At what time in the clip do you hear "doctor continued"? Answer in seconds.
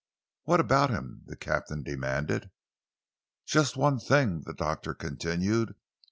4.55-5.75